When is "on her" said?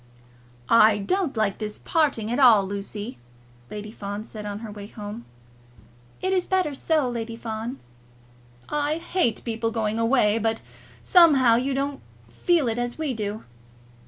4.47-4.71